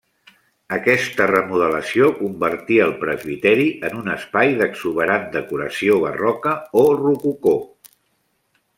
Aquesta 0.77 1.27
remodelació 1.31 2.07
convertí 2.21 2.79
el 2.87 2.95
presbiteri 3.03 3.67
en 3.91 4.01
un 4.01 4.11
espai 4.17 4.57
d'exuberant 4.63 5.31
decoració 5.39 6.03
barroca, 6.09 6.59
o 6.83 6.87
rococó. 7.07 7.59